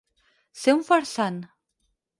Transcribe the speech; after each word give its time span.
Ser 0.61 0.75
un 0.79 0.83
farsant. 0.89 1.41